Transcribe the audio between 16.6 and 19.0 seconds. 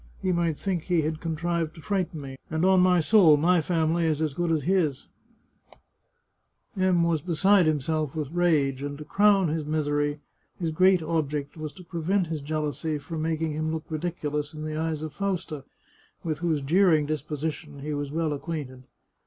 jeering disposition he was well acquainted.